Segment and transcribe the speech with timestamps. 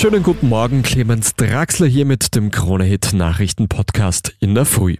[0.00, 4.96] Schönen guten Morgen, Clemens Draxler hier mit dem Kronehit Nachrichten Podcast in der Früh.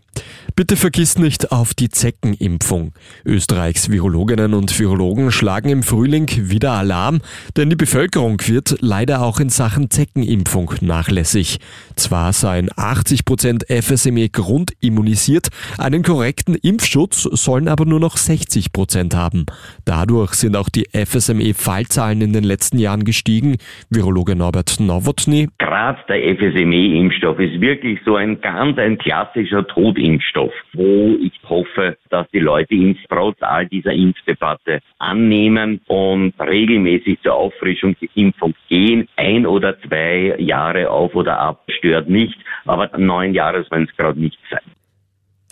[0.56, 2.92] Bitte vergiss nicht auf die Zeckenimpfung.
[3.24, 7.20] Österreichs Virologinnen und Virologen schlagen im Frühling wieder Alarm,
[7.56, 11.60] denn die Bevölkerung wird leider auch in Sachen Zeckenimpfung nachlässig.
[11.96, 15.48] Zwar seien 80 Prozent FSME grundimmunisiert,
[15.78, 19.46] einen korrekten Impfschutz sollen aber nur noch 60 Prozent haben.
[19.86, 23.56] Dadurch sind auch die FSME-Fallzahlen in den letzten Jahren gestiegen.
[23.88, 25.48] Virologe Norbert Nowotny.
[25.58, 32.28] Gerade der FSME-Impfstoff ist wirklich so ein ganz ein klassischer Totimpfstoff, wo ich hoffe, dass
[32.30, 39.08] die Leute ihn trotz all dieser Impfdebatte annehmen und regelmäßig zur Auffrischung der Impfung gehen.
[39.14, 44.18] Ein oder zwei Jahre auf oder ab stört nicht, aber neun Jahre soll es gerade
[44.18, 44.60] nicht sein.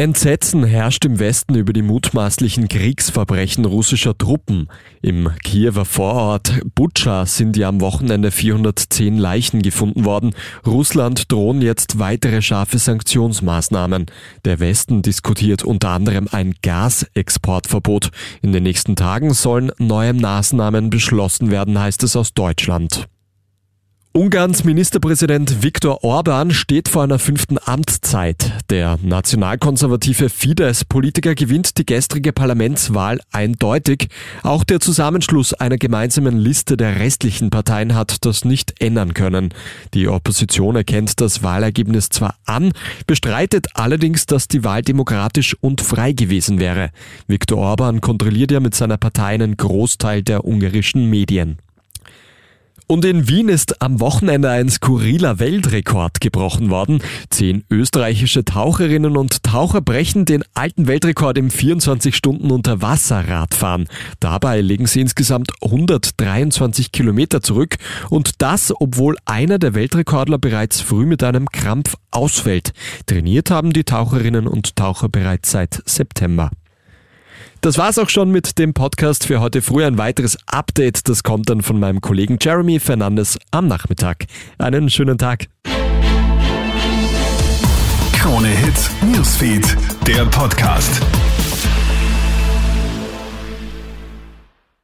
[0.01, 4.69] Entsetzen herrscht im Westen über die mutmaßlichen Kriegsverbrechen russischer Truppen.
[5.03, 10.37] Im Kiewer Vorort Butscha sind ja am Wochenende 410 Leichen gefunden worden.
[10.65, 14.07] Russland drohen jetzt weitere scharfe Sanktionsmaßnahmen.
[14.45, 18.11] Der Westen diskutiert unter anderem ein Gasexportverbot.
[18.41, 23.09] In den nächsten Tagen sollen neue Maßnahmen beschlossen werden, heißt es aus Deutschland.
[24.13, 28.53] Ungarns Ministerpräsident Viktor Orban steht vor einer fünften Amtszeit.
[28.71, 34.09] Der nationalkonservative Fidesz-Politiker gewinnt die gestrige Parlamentswahl eindeutig.
[34.43, 39.51] Auch der Zusammenschluss einer gemeinsamen Liste der restlichen Parteien hat das nicht ändern können.
[39.93, 42.73] Die Opposition erkennt das Wahlergebnis zwar an,
[43.07, 46.91] bestreitet allerdings, dass die Wahl demokratisch und frei gewesen wäre.
[47.27, 51.59] Viktor Orban kontrolliert ja mit seiner Partei einen Großteil der ungarischen Medien.
[52.91, 57.03] Und in Wien ist am Wochenende ein skurriler Weltrekord gebrochen worden.
[57.29, 63.89] Zehn österreichische Taucherinnen und Taucher brechen den alten Weltrekord im 24 Stunden unter Wasser Radfahren.
[64.21, 67.77] Dabei legen sie insgesamt 123 Kilometer zurück
[68.09, 72.73] und das, obwohl einer der Weltrekordler bereits früh mit einem Krampf ausfällt.
[73.05, 76.51] Trainiert haben die Taucherinnen und Taucher bereits seit September.
[77.61, 79.85] Das war's auch schon mit dem Podcast für heute früh.
[79.85, 84.27] Ein weiteres Update, das kommt dann von meinem Kollegen Jeremy Fernandes am Nachmittag.
[84.59, 85.47] Einen schönen Tag.
[88.13, 89.77] Krone Hits, Newsfeed,
[90.07, 91.03] der Podcast.